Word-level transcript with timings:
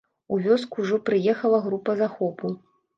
У 0.37 0.39
вёску 0.45 0.75
ўжо 0.87 0.99
прыехала 1.11 1.63
група 1.69 1.99
захопу. 2.05 2.57